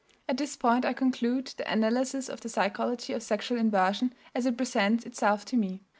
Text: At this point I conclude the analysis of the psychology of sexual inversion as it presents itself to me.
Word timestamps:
At 0.27 0.37
this 0.39 0.55
point 0.55 0.83
I 0.83 0.93
conclude 0.93 1.45
the 1.45 1.71
analysis 1.71 2.27
of 2.27 2.41
the 2.41 2.49
psychology 2.49 3.13
of 3.13 3.21
sexual 3.21 3.59
inversion 3.59 4.13
as 4.33 4.47
it 4.47 4.57
presents 4.57 5.05
itself 5.05 5.45
to 5.45 5.55
me. 5.57 5.83